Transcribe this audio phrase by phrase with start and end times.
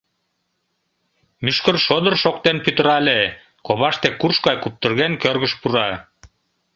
[1.43, 3.19] Мӱшкыр шодыр-р шоктен пӱтырале,
[3.65, 5.89] коваште, курш гай куптырген, кӧргыш пура.